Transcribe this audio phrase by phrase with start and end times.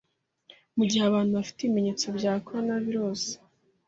[0.77, 3.21] Mu gihe abantu bafite ibimenyetso bya Coronavirus